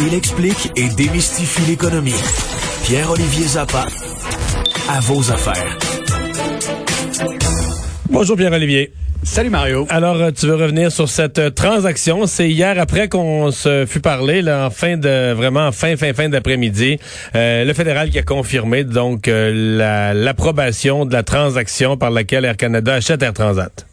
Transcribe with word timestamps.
Il 0.00 0.14
explique 0.14 0.72
et 0.76 0.88
démystifie 0.88 1.62
l'économie. 1.68 2.14
Pierre-Olivier 2.84 3.46
Zappa, 3.46 3.86
à 4.88 5.00
vos 5.00 5.30
affaires. 5.32 5.78
Bonjour 8.10 8.36
Pierre-Olivier. 8.36 8.92
Salut 9.26 9.50
Mario. 9.50 9.86
Alors, 9.90 10.16
euh, 10.16 10.30
tu 10.30 10.46
veux 10.46 10.54
revenir 10.54 10.92
sur 10.92 11.08
cette 11.08 11.40
euh, 11.40 11.50
transaction? 11.50 12.26
C'est 12.26 12.48
hier 12.48 12.78
après 12.78 13.08
qu'on 13.08 13.50
se 13.50 13.84
fut 13.84 14.00
parlé, 14.00 14.40
là, 14.40 14.66
en 14.66 14.70
fin 14.70 14.96
de, 14.96 15.32
vraiment 15.32 15.66
en 15.66 15.72
fin, 15.72 15.96
fin, 15.96 16.12
fin 16.14 16.28
d'après-midi. 16.28 16.98
Euh, 17.34 17.64
le 17.64 17.72
fédéral 17.74 18.10
qui 18.10 18.18
a 18.18 18.22
confirmé, 18.22 18.84
donc, 18.84 19.26
l'approbation 19.26 21.04
de 21.06 21.12
la 21.12 21.24
transaction 21.24 21.96
par 21.96 22.12
laquelle 22.12 22.44
Air 22.44 22.56
Canada 22.56 22.94
achète 22.94 23.22
Air 23.22 23.32
Transat. 23.32 23.86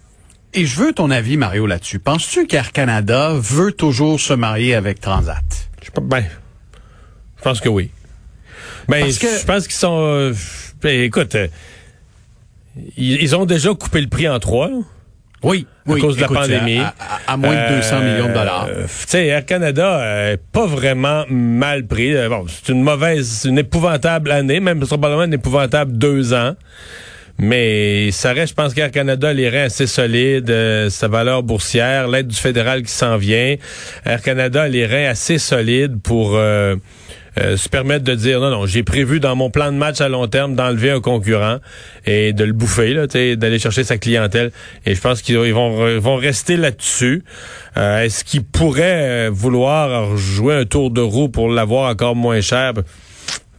Et 0.56 0.66
je 0.66 0.78
veux 0.78 0.94
ton 0.94 1.10
avis, 1.10 1.38
Mario, 1.38 1.66
là-dessus. 1.66 2.00
Penses-tu 2.00 2.46
qu'Air 2.46 2.72
Canada 2.72 3.32
veut 3.34 3.72
toujours 3.72 4.20
se 4.20 4.34
marier 4.34 4.76
avec 4.76 5.02
Transat? 5.02 5.70
Je, 5.82 5.90
ben, 6.02 6.24
je 7.38 7.42
pense 7.44 7.60
que 7.60 7.70
oui. 7.70 7.90
Ben, 8.88 9.06
je 9.10 9.46
pense 9.46 9.68
qu'ils 9.68 9.76
sont... 9.76 10.32
Ben, 10.82 11.02
écoute, 11.02 11.36
ils, 12.98 13.36
ont 13.36 13.46
déjà 13.46 13.74
coupé 13.74 14.02
le 14.02 14.08
prix 14.08 14.28
en 14.28 14.40
trois. 14.40 14.70
Oui, 15.44 15.68
à 15.88 16.00
cause 16.00 16.16
de 16.16 16.22
la 16.22 16.28
pandémie. 16.28 16.80
À, 17.28 17.36
moins 17.36 17.54
de 17.54 17.76
200 17.76 17.96
euh, 17.96 18.14
millions 18.14 18.30
de 18.30 18.34
dollars. 18.34 18.68
Tu 18.68 18.88
sais, 19.08 19.28
Air 19.28 19.46
Canada 19.46 20.00
euh, 20.00 20.38
pas 20.52 20.66
vraiment 20.66 21.26
mal 21.30 21.86
pris. 21.86 22.16
Euh, 22.16 22.30
bon, 22.30 22.46
c'est 22.48 22.72
une 22.72 22.82
mauvaise, 22.82 23.46
une 23.46 23.58
épouvantable 23.58 24.32
année, 24.32 24.62
même 24.62 24.80
probablement 24.80 25.24
une 25.24 25.34
épouvantable 25.34 25.98
deux 25.98 26.34
ans. 26.34 26.56
Mais 27.40 28.12
ça 28.12 28.32
reste, 28.32 28.50
je 28.50 28.54
pense 28.56 28.74
qu'Air 28.74 28.92
Canada 28.92 29.34
les 29.34 29.50
reins 29.50 29.66
assez 29.66 29.88
solides, 29.88 30.54
sa 30.90 31.08
valeur 31.08 31.44
boursière, 31.44 32.08
l'aide 32.08 32.28
du 32.28 32.36
fédéral 32.36 32.84
qui 32.84 32.92
s'en 32.92 33.18
vient. 33.18 33.56
Air 34.06 34.22
Canada 34.22 34.68
les 34.68 34.86
reins 34.86 35.10
assez 35.10 35.40
solides 35.40 36.00
pour 36.02 36.38
euh, 37.40 37.58
se 37.58 37.68
permettre 37.68 38.04
de 38.04 38.14
dire 38.14 38.40
non, 38.40 38.52
non, 38.52 38.66
j'ai 38.68 38.84
prévu 38.84 39.20
dans 39.20 39.36
mon 39.36 39.50
plan 39.50 39.72
de 39.72 39.78
match 39.78 40.02
à 40.02 40.10
long 40.10 40.28
terme 40.28 40.56
d'enlever 40.56 40.92
un 40.92 41.02
concurrent 41.02 41.58
et 42.06 42.32
de 42.32 42.44
le 42.44 42.54
bouffer, 42.54 42.94
là, 42.94 43.08
d'aller 43.08 43.58
chercher 43.58 43.84
sa 43.84 43.98
clientèle. 43.98 44.52
Et 44.86 44.94
je 44.94 45.02
pense 45.02 45.24
qu'ils 45.24 45.38
vont, 45.38 46.00
vont 46.00 46.16
rester 46.16 46.58
là-dessus. 46.58 47.24
Euh, 47.78 48.04
est-ce 48.04 48.24
qu'ils 48.24 48.44
pourraient 48.44 49.28
euh, 49.28 49.30
vouloir 49.32 50.16
jouer 50.16 50.54
un 50.54 50.66
tour 50.66 50.92
de 50.92 51.02
roue 51.02 51.28
pour 51.28 51.50
l'avoir 51.50 51.90
encore 51.90 52.16
moins 52.16 52.42
cher? 52.42 52.74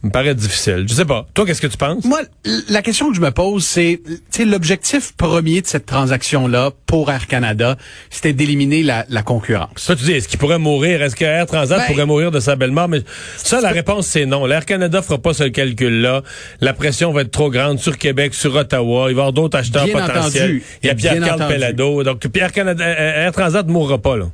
Me 0.05 0.11
paraît 0.11 0.35
difficile. 0.35 0.85
Je 0.87 0.93
sais 0.93 1.05
pas. 1.05 1.27
Toi, 1.33 1.45
qu'est-ce 1.45 1.61
que 1.61 1.67
tu 1.67 1.77
penses? 1.77 2.05
Moi, 2.05 2.21
la 2.69 2.81
question 2.81 3.09
que 3.09 3.15
je 3.15 3.21
me 3.21 3.31
pose, 3.31 3.65
c'est, 3.65 4.01
tu 4.31 4.45
l'objectif 4.45 5.13
premier 5.17 5.61
de 5.61 5.67
cette 5.67 5.85
transaction-là 5.85 6.71
pour 6.85 7.11
Air 7.11 7.27
Canada, 7.27 7.75
c'était 8.09 8.33
d'éliminer 8.33 8.83
la, 8.83 9.05
la, 9.09 9.23
concurrence. 9.23 9.69
Ça, 9.77 9.95
tu 9.95 10.03
dis, 10.05 10.13
est-ce 10.13 10.27
qu'il 10.27 10.39
pourrait 10.39 10.59
mourir? 10.59 11.01
Est-ce 11.01 11.15
que 11.15 11.25
Air 11.25 11.45
Transat 11.47 11.79
ben, 11.79 11.85
pourrait 11.87 12.05
mourir 12.05 12.31
de 12.31 12.39
sa 12.39 12.55
belle 12.55 12.71
mort? 12.71 12.87
Mais 12.87 13.01
ça, 13.37 13.61
la 13.61 13.69
réponse, 13.69 14.07
c'est 14.07 14.25
non. 14.25 14.45
L'Air 14.45 14.65
Canada 14.65 15.01
fera 15.01 15.17
pas 15.17 15.33
ce 15.33 15.43
calcul-là. 15.43 16.21
La 16.61 16.73
pression 16.73 17.11
va 17.11 17.21
être 17.21 17.31
trop 17.31 17.49
grande 17.49 17.79
sur 17.79 17.97
Québec, 17.97 18.33
sur 18.33 18.55
Ottawa. 18.55 19.07
Il 19.09 19.15
va 19.15 19.21
y 19.21 19.23
avoir 19.23 19.33
d'autres 19.33 19.57
acheteurs 19.57 19.89
potentiels. 19.89 20.61
Il 20.83 20.87
y 20.87 20.89
a 20.89 20.95
Pierre-Carl 20.95 21.47
Pellado. 21.47 22.03
Donc, 22.03 22.27
Pierre 22.27 22.51
Canada, 22.51 22.85
Air 22.85 23.31
Transat 23.31 23.65
ne 23.65 23.71
mourra 23.71 23.97
pas, 23.97 24.17
là. 24.17 24.25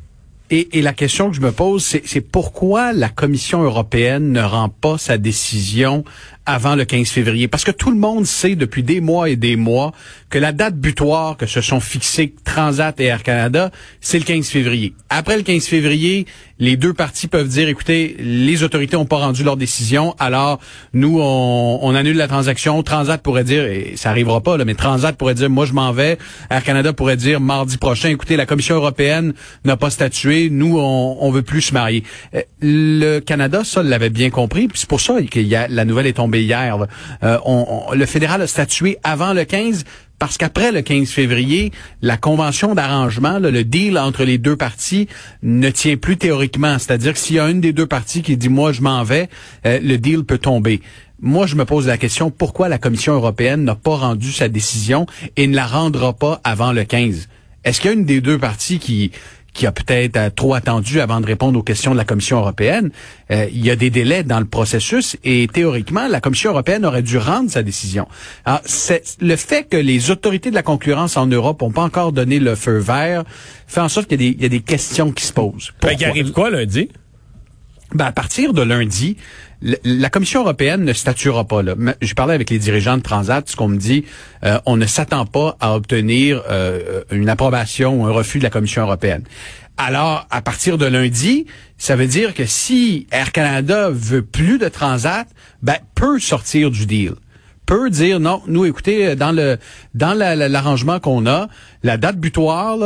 Et, 0.54 0.82
la 0.82 0.92
question 0.92 1.30
que 1.30 1.36
je 1.38 1.42
me 1.42 1.54
pose, 1.54 1.98
c'est 2.04 2.22
pourquoi 2.22 2.92
la 2.92 3.08
Commission 3.08 3.64
européenne 3.64 4.34
ne 4.34 4.42
rend 4.42 4.68
pas 4.68 4.98
sa 4.98 5.18
décision 5.18 6.04
avant 6.46 6.76
le 6.76 6.86
15 6.86 7.10
février. 7.10 7.48
Parce 7.48 7.64
que 7.64 7.72
tout 7.72 7.92
le 7.92 7.98
monde 7.98 8.26
sait 8.26 8.56
depuis 8.56 8.84
des 8.84 9.02
mois 9.02 9.30
et 9.30 9.36
des 9.36 9.56
mois 9.56 9.92
que 10.30 10.40
la 10.40 10.52
date 10.52 10.76
butoir 10.76 11.38
que 11.38 11.46
se 11.46 11.62
sont 11.62 11.80
fixées 11.80 12.34
Transat 12.44 13.00
et 13.00 13.06
Air 13.06 13.24
Canada, 13.24 13.72
c'est 14.00 14.18
le 14.18 14.24
15 14.24 14.48
février. 14.48 14.94
Après 15.10 15.38
le 15.38 15.44
15 15.44 15.66
février, 15.66 16.26
les 16.58 16.78
deux 16.78 16.94
parties 16.94 17.28
peuvent 17.28 17.48
dire, 17.48 17.68
écoutez, 17.68 18.16
les 18.20 18.64
autorités 18.64 18.96
n'ont 18.96 19.06
pas 19.06 19.18
rendu 19.18 19.44
leur 19.44 19.58
décision, 19.58 20.16
alors 20.20 20.60
nous, 20.94 21.20
on, 21.20 21.80
on, 21.82 21.96
annule 21.96 22.18
la 22.18 22.28
transaction. 22.28 22.82
Transat 22.84 23.22
pourrait 23.22 23.44
dire, 23.44 23.66
et 23.66 23.94
ça 23.96 24.10
arrivera 24.12 24.42
pas, 24.42 24.58
là, 24.58 24.66
mais 24.66 24.76
Transat 24.76 25.18
pourrait 25.18 25.34
dire, 25.34 25.50
moi 25.50 25.66
je 25.66 25.74
m'en 25.74 25.92
vais. 25.92 26.18
Air 26.50 26.64
Canada 26.64 26.94
pourrait 26.94 27.18
dire 27.18 27.42
mardi 27.42 27.78
prochain, 27.78 28.10
écoutez, 28.10 28.36
la 28.36 28.46
Commission 28.46 28.76
européenne 28.76 29.34
n'a 29.66 29.76
pas 29.76 29.90
statué, 29.90 30.50
nous, 30.50 30.78
on, 30.80 31.18
on 31.20 31.32
veut 31.32 31.42
plus 31.42 31.62
se 31.62 31.74
marier. 31.74 32.04
Euh, 32.36 32.42
le 32.62 33.20
Canada, 33.20 33.64
ça, 33.64 33.84
l'avait 33.84 34.10
bien 34.10 34.30
compris, 34.30 34.68
c'est 34.76 34.88
pour 34.88 35.02
ça 35.02 35.22
que 35.22 35.40
la 35.40 35.86
nouvelle 35.86 36.08
est 36.08 36.14
tombée 36.14 36.31
Euh, 36.34 37.38
le 37.94 38.06
fédéral 38.06 38.42
a 38.42 38.48
statué 38.48 38.98
avant 39.04 39.34
le 39.34 39.44
15 39.44 39.84
parce 40.20 40.38
qu'après 40.38 40.72
le 40.72 40.84
15 40.84 41.10
février, 41.10 41.72
la 42.04 42.16
convention 42.16 42.76
d'arrangement, 42.76 43.40
le 43.40 43.64
deal 43.64 43.98
entre 43.98 44.24
les 44.24 44.38
deux 44.38 44.56
parties 44.56 45.08
ne 45.42 45.70
tient 45.72 45.98
plus 45.98 46.18
théoriquement. 46.18 46.78
C'est-à-dire 46.78 47.14
que 47.14 47.20
s'il 47.20 47.38
y 47.38 47.40
a 47.40 47.50
une 47.50 47.60
des 47.60 47.74
deux 47.74 47.88
parties 47.88 48.22
qui 48.22 48.38
dit 48.38 48.50
moi 48.50 48.72
je 48.72 48.82
m'en 48.82 49.04
vais, 49.04 49.30
euh, 49.66 49.80
le 49.82 49.98
deal 49.98 50.24
peut 50.24 50.38
tomber. 50.38 50.82
Moi, 51.24 51.46
je 51.46 51.56
me 51.56 51.66
pose 51.66 51.86
la 51.86 52.00
question 52.00 52.32
pourquoi 52.32 52.68
la 52.68 52.80
Commission 52.80 53.14
européenne 53.14 53.64
n'a 53.64 53.76
pas 53.76 53.96
rendu 53.96 54.32
sa 54.32 54.50
décision 54.50 55.06
et 55.38 55.46
ne 55.46 55.56
la 55.56 55.68
rendra 55.68 56.14
pas 56.14 56.42
avant 56.44 56.72
le 56.72 56.84
15. 56.84 57.28
Est-ce 57.64 57.80
qu'il 57.80 57.92
y 57.92 57.94
a 57.94 57.96
une 57.96 58.06
des 58.06 58.22
deux 58.22 58.40
parties 58.40 58.80
qui 58.80 59.12
qui 59.54 59.68
a 59.68 59.72
peut-être 59.72 60.18
euh, 60.18 60.30
trop 60.30 60.54
attendu 60.54 61.02
avant 61.02 61.20
de 61.20 61.26
répondre 61.26 61.60
aux 61.60 61.64
questions 61.64 61.92
de 61.92 61.98
la 61.98 62.06
Commission 62.06 62.38
européenne. 62.38 62.92
Euh, 63.32 63.48
il 63.52 63.66
y 63.66 63.70
a 63.70 63.76
des 63.76 63.90
délais 63.90 64.24
dans 64.24 64.40
le 64.40 64.46
processus 64.46 65.18
et 65.24 65.48
théoriquement, 65.52 66.08
la 66.08 66.22
Commission 66.22 66.52
européenne 66.52 66.86
aurait 66.86 67.02
dû 67.02 67.18
rendre 67.18 67.50
sa 67.50 67.64
décision. 67.64 68.08
Alors, 68.46 68.62
le 69.20 69.36
fait 69.36 69.68
que 69.70 69.78
les 69.78 70.10
autorités 70.12 70.50
de 70.50 70.56
la 70.56 70.64
concurrence 70.64 71.18
en 71.18 71.28
Europe 71.28 71.62
n'ont 71.62 71.72
pas 71.72 71.84
encore 71.84 72.12
donné 72.12 72.40
le 72.40 72.56
feu 72.56 72.78
vert 72.78 73.24
fait 73.68 73.82
en 73.82 73.90
sorte 73.90 74.08
qu'il 74.08 74.22
y, 74.22 74.46
a 74.46 74.50
des 74.50 74.62
questions 74.62 75.12
qui 75.12 75.26
se 75.26 75.34
posent. 75.34 75.72
Ben, 75.82 75.96
il 75.98 76.06
arrive 76.06 76.32
quoi 76.32 76.50
lundi? 76.50 76.90
Ben, 77.94 78.06
à 78.06 78.12
partir 78.12 78.54
de 78.54 78.62
lundi, 78.62 79.18
la 79.62 80.10
Commission 80.10 80.42
européenne 80.42 80.86
ne 80.86 80.94
statuera 80.94 81.44
pas 81.44 81.62
là. 81.62 81.76
J'ai 82.02 82.14
parlé 82.14 82.34
avec 82.34 82.50
les 82.50 82.58
dirigeants 82.58 82.98
de 82.98 83.02
Transat, 83.02 83.48
ce 83.48 83.56
qu'on 83.56 83.68
me 83.68 83.78
dit, 83.78 84.06
euh, 84.44 84.60
on 84.66 84.78
ne 84.78 84.86
s'attend 84.86 85.26
pas 85.26 85.58
à 85.60 85.76
obtenir 85.76 86.42
euh, 86.50 87.04
une 87.12 87.30
approbation 87.30 88.02
ou 88.02 88.06
un 88.06 88.12
refus 88.12 88.40
de 88.40 88.44
la 88.44 88.50
Commission 88.50 88.84
européenne. 88.84 89.24
Alors, 89.78 90.28
à 90.30 90.42
partir 90.42 90.78
de 90.78 90.86
lundi, 90.86 91.48
ça 91.78 91.96
veut 91.96 92.08
dire 92.08 92.34
que 92.34 92.46
si 92.46 93.08
Air 93.12 93.32
Canada 93.32 93.90
veut 93.92 94.22
plus 94.22 94.58
de 94.58 94.68
Transat, 94.68 95.28
ben 95.62 95.78
peut 95.96 96.20
sortir 96.20 96.72
du 96.72 96.86
deal 96.86 97.16
peut 97.72 97.90
dire 97.90 98.20
non, 98.20 98.42
nous 98.48 98.66
écoutez 98.66 99.08
euh, 99.08 99.16
dans 99.16 99.32
le 99.32 99.58
dans 99.96 100.14
l'arrangement 100.14 101.00
qu'on 101.00 101.26
a, 101.26 101.48
la 101.84 101.96
date 101.96 102.18
butoir 102.18 102.78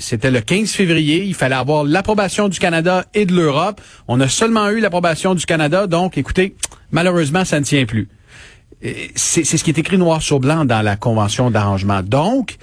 c'était 0.00 0.32
le 0.32 0.40
15 0.40 0.72
février, 0.72 1.22
il 1.22 1.34
fallait 1.34 1.54
avoir 1.54 1.84
l'approbation 1.84 2.48
du 2.48 2.58
Canada 2.58 3.04
et 3.14 3.24
de 3.24 3.32
l'Europe. 3.32 3.80
On 4.08 4.18
a 4.20 4.26
seulement 4.26 4.68
eu 4.70 4.80
l'approbation 4.80 5.36
du 5.36 5.46
Canada, 5.46 5.86
donc 5.86 6.18
écoutez, 6.18 6.56
malheureusement 6.90 7.44
ça 7.44 7.60
ne 7.60 7.64
tient 7.64 7.84
plus. 7.84 8.08
C'est 9.14 9.44
ce 9.44 9.62
qui 9.62 9.70
est 9.70 9.78
écrit 9.78 9.96
noir 9.96 10.20
sur 10.20 10.40
blanc 10.40 10.64
dans 10.64 10.82
la 10.82 10.96
convention 10.96 11.52
d'arrangement. 11.52 12.02
Donc, 12.02 12.56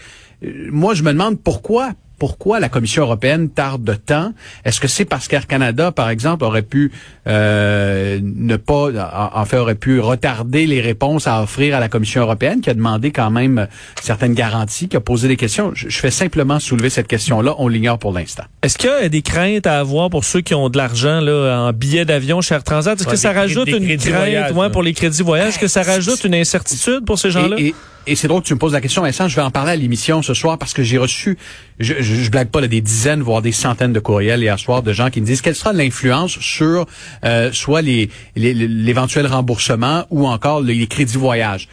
euh, 0.43 0.67
moi 0.71 0.95
je 0.95 1.03
me 1.03 1.13
demande 1.13 1.39
pourquoi 1.41 1.93
pourquoi 2.19 2.59
la 2.59 2.69
Commission 2.69 3.03
européenne 3.03 3.49
tarde 3.49 3.83
de 3.83 3.93
temps? 3.93 4.33
Est-ce 4.65 4.79
que 4.79 4.87
c'est 4.87 5.05
parce 5.05 5.27
qu'Air 5.27 5.47
Canada, 5.47 5.91
par 5.91 6.09
exemple, 6.09 6.43
aurait 6.43 6.61
pu 6.61 6.91
euh, 7.27 8.19
ne 8.21 8.57
pas, 8.57 8.89
en 9.33 9.45
fait, 9.45 9.57
aurait 9.57 9.75
pu 9.75 9.99
retarder 9.99 10.67
les 10.67 10.81
réponses 10.81 11.27
à 11.27 11.41
offrir 11.41 11.75
à 11.75 11.79
la 11.79 11.87
Commission 11.87 12.21
européenne, 12.21 12.61
qui 12.61 12.69
a 12.69 12.73
demandé 12.73 13.11
quand 13.11 13.31
même 13.31 13.67
certaines 14.01 14.33
garanties, 14.33 14.89
qui 14.89 14.97
a 14.97 14.99
posé 14.99 15.27
des 15.27 15.37
questions? 15.37 15.71
Je, 15.73 15.87
fais 15.89 16.11
simplement 16.11 16.59
soulever 16.59 16.89
cette 16.89 17.07
question-là. 17.07 17.55
On 17.57 17.67
l'ignore 17.67 17.97
pour 17.97 18.11
l'instant. 18.11 18.43
Est-ce 18.61 18.77
qu'il 18.77 18.89
y 18.89 19.05
a 19.05 19.09
des 19.09 19.21
craintes 19.21 19.67
à 19.67 19.79
avoir 19.79 20.09
pour 20.09 20.25
ceux 20.25 20.41
qui 20.41 20.53
ont 20.53 20.69
de 20.69 20.77
l'argent 20.77 21.21
là 21.21 21.67
en 21.67 21.73
billets 21.73 22.05
d'avion 22.05 22.41
chez 22.41 22.55
Air 22.55 22.63
Transat? 22.63 22.99
Est-ce 22.99 23.07
que 23.07 23.15
ça 23.15 23.31
rajoute 23.31 23.69
une 23.69 23.97
crainte 23.97 24.71
pour 24.71 24.83
les 24.83 24.93
crédits 24.93 25.23
voyage? 25.23 25.49
Est-ce 25.49 25.59
que 25.59 25.67
ça 25.67 25.83
rajoute 25.83 26.23
une 26.25 26.35
incertitude 26.35 27.05
pour 27.05 27.17
ces 27.17 27.31
gens-là? 27.31 27.55
et 27.59 27.73
c'est 28.15 28.27
drôle 28.27 28.41
que 28.41 28.47
tu 28.47 28.53
me 28.53 28.59
poses 28.59 28.73
la 28.73 28.81
question, 28.81 29.01
Vincent. 29.01 29.27
Je 29.27 29.35
vais 29.35 29.41
en 29.41 29.51
parler 29.51 29.71
à 29.71 29.75
l'émission 29.75 30.21
ce 30.21 30.33
soir 30.33 30.57
parce 30.57 30.73
que 30.73 30.83
j'ai 30.83 30.97
reçu, 30.97 31.37
je, 31.79 31.95
je, 32.01 32.29
blague 32.31 32.49
pas, 32.49 32.65
des 32.67 32.81
dizaines, 32.81 33.21
voire 33.21 33.41
des 33.41 33.51
centaines 33.51 33.93
de 33.93 33.99
courriels 33.99 34.41
hier 34.41 34.57
soir 34.59 34.83
de 34.83 34.93
gens 34.93 35.09
qui 35.09 35.21
me 35.21 35.25
disent 35.25 35.41
quelle 35.41 35.55
sera 35.55 35.73
l'influence 35.73 36.39
sur 36.39 36.85
euh, 37.23 37.51
soit 37.51 37.81
les 37.81 38.09
l'éventuel 38.35 39.27
remboursement 39.27 40.05
ou 40.09 40.27
encore 40.27 40.61
les 40.61 40.87
crédits 40.87 41.17
voyage 41.17 41.67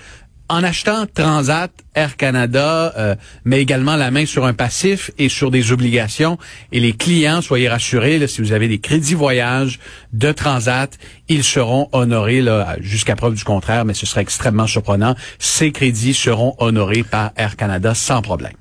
en 0.48 0.62
achetant 0.62 1.06
Transat, 1.06 1.70
Air 1.94 2.16
Canada, 2.16 2.92
euh, 2.96 3.14
mais 3.44 3.60
également 3.60 3.96
la 3.96 4.10
main 4.10 4.26
sur 4.26 4.44
un 4.46 4.52
passif 4.52 5.10
et 5.18 5.28
sur 5.28 5.50
des 5.50 5.72
obligations. 5.72 6.38
Et 6.72 6.80
les 6.80 6.92
clients, 6.92 7.42
soyez 7.42 7.68
rassurés, 7.68 8.26
si 8.26 8.40
vous 8.40 8.52
avez 8.52 8.68
des 8.68 8.78
crédits 8.78 9.14
voyage 9.14 9.78
de 10.12 10.32
Transat, 10.32 10.96
ils 11.28 11.44
seront 11.44 11.88
honorés 11.92 12.44
jusqu'à 12.80 13.16
preuve 13.16 13.34
du 13.34 13.44
contraire, 13.44 13.84
mais 13.84 13.94
ce 13.94 14.06
serait 14.06 14.22
extrêmement 14.22 14.66
surprenant. 14.66 15.14
Ces 15.38 15.72
crédits 15.72 16.14
seront 16.14 16.54
honorés 16.58 17.02
par 17.02 17.32
Air 17.36 17.56
Canada 17.56 17.94
sans 17.94 18.22
problème. 18.22 18.52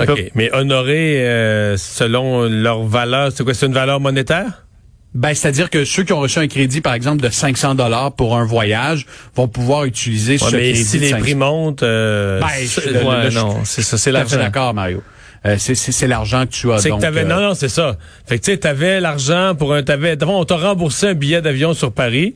OK, 0.00 0.30
mais 0.34 0.54
honorés 0.54 1.26
euh, 1.26 1.76
selon 1.78 2.42
leur 2.48 2.82
valeur, 2.82 3.32
c'est 3.32 3.44
quoi, 3.44 3.54
c'est 3.54 3.66
une 3.66 3.72
valeur 3.72 3.98
monétaire? 3.98 4.65
Ben, 5.14 5.34
c'est-à-dire 5.34 5.70
que 5.70 5.84
ceux 5.84 6.02
qui 6.02 6.12
ont 6.12 6.20
reçu 6.20 6.38
un 6.38 6.46
crédit, 6.46 6.82
par 6.82 6.92
exemple, 6.92 7.22
de 7.22 7.30
500 7.30 7.74
dollars 7.74 8.12
pour 8.12 8.36
un 8.36 8.44
voyage, 8.44 9.06
vont 9.34 9.48
pouvoir 9.48 9.84
utiliser 9.84 10.36
ce 10.36 10.44
mais 10.44 10.72
crédit. 10.72 10.84
Si 10.84 10.98
les 10.98 11.14
prix 11.14 11.34
montent, 11.34 11.82
euh, 11.82 12.40
ben, 12.40 13.30
non, 13.32 13.64
c'est 13.64 13.82
ça, 13.82 13.96
c'est 13.96 14.12
d'accord, 14.12 14.74
Mario. 14.74 15.02
euh, 15.46 15.56
c'est 15.58 16.06
l'argent 16.06 16.44
que 16.44 16.50
tu 16.50 16.70
as. 16.72 16.78
C'est 16.78 16.90
que 16.90 17.00
t'avais, 17.00 17.24
non, 17.24 17.40
non, 17.40 17.54
c'est 17.54 17.68
ça. 17.68 17.96
Fait 18.26 18.38
que 18.38 18.44
tu 18.44 18.50
sais, 18.50 18.58
t'avais 18.58 19.00
l'argent 19.00 19.54
pour 19.56 19.72
un, 19.72 19.82
t'avais, 19.82 20.22
on 20.22 20.44
t'a 20.44 20.56
remboursé 20.56 21.08
un 21.08 21.14
billet 21.14 21.40
d'avion 21.40 21.72
sur 21.72 21.92
Paris. 21.92 22.34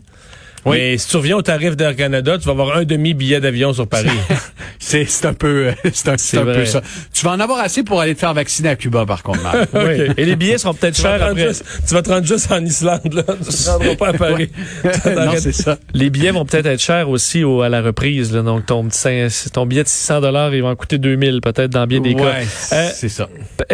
Oui. 0.67 0.77
Mais 0.79 0.99
si 0.99 1.09
tu 1.09 1.17
reviens 1.17 1.37
au 1.37 1.43
tarif 1.43 1.77
d'Air 1.77 1.97
Canada, 1.97 2.39
tu 2.39 2.45
vas 2.45 2.53
avoir 2.53 2.77
un 2.77 2.85
demi-billet 2.85 3.41
d'avion 3.41 3.73
sur 3.73 3.87
Paris. 3.87 4.11
c'est 4.79 5.07
un 5.25 5.35
peu, 5.35 5.73
c'est 5.93 6.09
un, 6.09 6.45
peu 6.45 6.65
ça. 6.65 6.83
Tu 7.13 7.25
vas 7.25 7.33
en 7.33 7.41
avoir 7.41 7.61
assez 7.61 7.83
pour 7.83 8.01
aller 8.01 8.15
te 8.15 8.21
faire 8.21 8.35
vacciner 8.35 8.71
à 8.71 8.77
Cuba, 8.77 9.07
par 9.07 9.23
contre, 9.23 9.41
oui. 9.75 10.13
Et 10.17 10.25
les 10.25 10.37
billets 10.37 10.59
seront 10.59 10.75
peut-être 10.75 10.97
chers 10.97 11.23
après. 11.23 11.53
tu 11.87 11.95
vas 11.95 12.03
te 12.03 12.11
rendre 12.11 12.27
juste 12.27 12.51
en 12.53 12.65
Islande, 12.65 13.13
là. 13.13 13.23
Tu 13.27 13.31
ne 13.31 13.71
rendras 13.71 13.97
pas 13.97 14.09
à 14.09 14.13
Paris. 14.19 14.51
non, 14.85 15.33
c'est 15.39 15.53
ça. 15.53 15.79
Les 15.95 16.11
billets 16.11 16.31
vont 16.31 16.45
peut-être 16.45 16.67
être 16.67 16.81
chers 16.81 17.09
aussi 17.09 17.45
au, 17.45 17.63
à 17.63 17.69
la 17.69 17.83
reprise, 17.83 18.33
là. 18.33 18.43
Donc, 18.43 18.67
ton, 18.67 18.89
ton 19.53 19.67
billet 19.67 19.83
de 19.83 19.89
600 19.89 20.21
dollars, 20.21 20.55
il 20.55 20.63
va 20.63 20.69
en 20.69 20.77
coûter 20.77 20.99
2000, 20.99 21.41
peut-être, 21.41 21.71
dans 21.71 21.87
bien 21.87 22.01
des 22.01 22.15
cas. 22.15 22.35
Euh, 22.73 22.89
c'est 22.95 23.09
ça. 23.09 23.29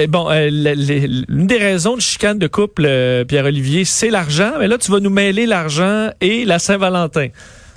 bon, 0.08 0.28
euh, 0.30 0.48
l'une 0.50 1.46
des 1.46 1.58
raisons 1.58 1.96
de 1.96 2.00
chicane 2.00 2.38
de 2.38 2.46
couple, 2.46 2.84
euh, 2.86 3.24
Pierre-Olivier, 3.24 3.84
c'est 3.84 4.10
l'argent. 4.10 4.52
Mais 4.58 4.68
là, 4.68 4.78
tu 4.78 4.90
vas 4.90 5.00
nous 5.00 5.10
mêler 5.10 5.46
l'argent 5.46 6.10
et 6.20 6.44
la 6.44 6.58
Saint-Valentin. 6.76 7.28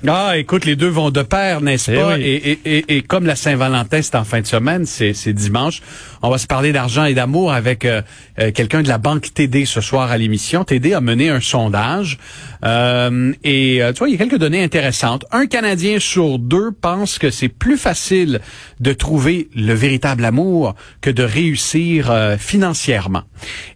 Ah, 0.08 0.38
écoute, 0.38 0.66
les 0.66 0.78
deux 0.78 0.88
vont 0.88 1.10
de 1.10 1.22
pair, 1.22 1.60
n'est-ce 1.60 1.92
eh 1.92 1.96
pas? 1.96 2.18
Et, 2.20 2.24
et, 2.24 2.60
et, 2.66 2.98
et, 2.98 3.02
comme 3.02 3.26
la 3.26 3.36
Saint-Valentin, 3.36 4.02
c'est 4.02 4.16
en 4.16 4.24
fin 4.24 4.40
de 4.40 4.48
semaine, 4.48 4.86
c'est 4.86 5.34
dimanche, 5.34 5.82
on 6.22 6.30
va 6.30 6.38
se 6.38 6.48
parler 6.48 6.72
d'argent 6.72 7.04
et 7.04 7.14
d'amour 7.14 7.52
avec 7.52 7.84
euh, 7.84 8.02
euh, 8.40 8.52
quelqu'un 8.52 8.82
de 8.82 8.88
la 8.88 8.98
banque 8.98 9.34
TD 9.34 9.66
ce 9.66 9.82
soir 9.82 10.10
à 10.10 10.18
l'émission. 10.18 10.64
TD 10.64 10.94
a 10.94 11.02
mené 11.02 11.30
un 11.30 11.42
sondage 11.42 12.18
euh, 12.66 13.34
et 13.44 13.82
tu 13.94 14.00
vois, 14.00 14.10
il 14.10 14.14
y 14.14 14.16
a 14.16 14.18
quelques 14.18 14.38
données 14.38 14.64
intéressantes. 14.64 15.26
Un 15.32 15.46
Canadien 15.48 16.00
sur 16.00 16.40
deux 16.40 16.72
pense 16.72 17.18
que 17.20 17.30
c'est 17.30 17.50
plus 17.50 17.78
facile 17.78 18.42
de 18.80 18.94
trouver 18.94 19.50
le 19.56 19.74
véritable 19.74 20.26
amour 20.26 20.76
que 21.02 21.10
de 21.10 21.24
réussir 21.24 22.14
financièrement. 22.38 23.24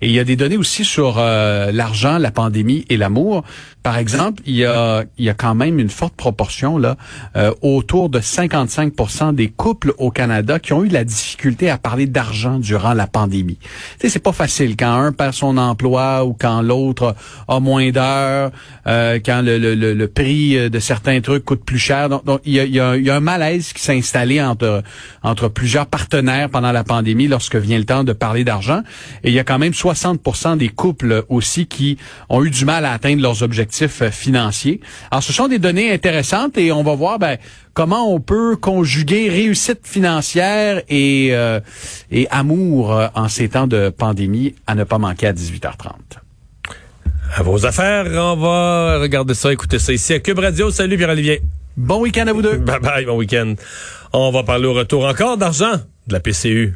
Et 0.01 0.07
il 0.07 0.13
y 0.13 0.19
a 0.19 0.23
des 0.23 0.35
données 0.35 0.57
aussi 0.57 0.85
sur 0.85 1.17
l'argent, 1.17 2.17
la 2.17 2.31
pandémie 2.31 2.85
et 2.89 2.97
l'amour. 2.97 3.43
Par 3.83 3.97
exemple, 3.97 4.41
il 4.45 4.55
y 4.55 4.65
a, 4.65 5.03
il 5.17 5.25
y 5.25 5.29
a 5.29 5.33
quand 5.33 5.55
même 5.55 5.77
une 5.77 5.89
forte 5.89 6.15
proportion 6.15 6.77
là, 6.77 6.95
euh, 7.35 7.53
autour 7.61 8.09
de 8.09 8.19
55% 8.19 9.35
des 9.35 9.49
couples 9.49 9.93
au 9.97 10.09
Canada 10.09 10.57
qui 10.57 10.71
ont 10.71 10.85
eu 10.85 10.87
la 10.87 11.03
difficulté 11.03 11.69
à 11.69 11.77
parler 11.77 12.05
d'argent 12.05 12.59
durant 12.59 12.93
la 12.93 13.07
pandémie. 13.07 13.57
Tu 13.57 13.67
sais, 13.99 14.09
c'est 14.09 14.19
pas 14.19 14.31
facile 14.31 14.77
quand 14.77 14.93
un 14.93 15.11
perd 15.11 15.33
son 15.33 15.57
emploi 15.57 16.23
ou 16.25 16.33
quand 16.33 16.61
l'autre 16.61 17.13
a 17.49 17.59
moins 17.59 17.91
d'heures, 17.91 18.51
euh, 18.87 19.19
quand 19.23 19.41
le, 19.41 19.57
le, 19.57 19.93
le, 19.93 20.07
prix 20.07 20.69
de 20.69 20.79
certains 20.79 21.21
trucs 21.21 21.45
coûte 21.45 21.63
plus 21.63 21.79
cher. 21.79 22.09
Donc, 22.09 22.41
il, 22.45 22.53
y 22.53 22.59
a, 22.59 22.63
il, 22.65 22.73
y 22.73 22.79
a, 22.79 22.95
il 22.97 23.03
y 23.03 23.09
a 23.09 23.15
un 23.15 23.21
malaise 23.21 23.73
qui 23.73 23.81
s'est 23.81 23.97
installé 23.97 24.41
entre 24.41 24.83
entre 25.23 25.47
plusieurs 25.47 25.87
partenaires 25.87 26.49
pendant 26.49 26.71
la 26.71 26.83
pandémie 26.83 27.27
lorsque 27.27 27.55
vient 27.55 27.77
le 27.77 27.85
temps 27.85 28.03
de 28.03 28.13
parler 28.13 28.43
d'argent. 28.43 28.81
Et 29.23 29.29
il 29.29 29.33
y 29.33 29.39
a 29.39 29.43
quand 29.43 29.59
même 29.59 29.71
60% 29.71 30.57
des 30.57 30.69
couples 30.69 31.23
aussi 31.29 31.65
qui 31.65 31.97
ont 32.29 32.43
eu 32.43 32.49
du 32.49 32.65
mal 32.65 32.85
à 32.85 32.91
atteindre 32.91 33.21
leurs 33.21 33.43
objectifs 33.43 34.01
euh, 34.01 34.11
financiers. 34.11 34.81
Alors, 35.11 35.23
ce 35.23 35.33
sont 35.33 35.47
des 35.47 35.59
données 35.59 35.91
intéressantes 35.91 36.57
et 36.57 36.71
on 36.71 36.83
va 36.83 36.95
voir 36.95 37.19
ben, 37.19 37.37
comment 37.73 38.13
on 38.13 38.19
peut 38.19 38.55
conjuguer 38.55 39.29
réussite 39.29 39.87
financière 39.87 40.81
et, 40.89 41.29
euh, 41.31 41.59
et 42.11 42.27
amour 42.29 42.93
euh, 42.93 43.07
en 43.15 43.27
ces 43.27 43.49
temps 43.49 43.67
de 43.67 43.89
pandémie 43.89 44.55
à 44.67 44.75
ne 44.75 44.83
pas 44.83 44.97
manquer 44.97 45.27
à 45.27 45.33
18h30. 45.33 46.23
À 47.35 47.41
vos 47.41 47.65
affaires, 47.65 48.05
on 48.11 48.35
va 48.35 48.99
regarder 48.99 49.33
ça, 49.33 49.51
écouter 49.51 49.79
ça 49.79 49.91
ici 49.91 50.13
à 50.13 50.19
Cube 50.19 50.37
Radio. 50.37 50.69
Salut 50.69 50.97
Pierre-Olivier. 50.97 51.41
Bon 51.75 51.99
week-end 51.99 52.27
à 52.27 52.33
vous 52.33 52.43
deux. 52.43 52.57
Bye 52.57 52.79
bye, 52.79 53.05
bon 53.05 53.17
week-end. 53.17 53.55
On 54.13 54.29
va 54.29 54.43
parler 54.43 54.67
au 54.67 54.73
retour 54.73 55.05
encore 55.05 55.35
d'argent 55.37 55.73
de 56.05 56.13
la 56.13 56.19
PCU. 56.19 56.75